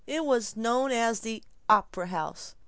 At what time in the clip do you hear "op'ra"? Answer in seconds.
1.69-2.07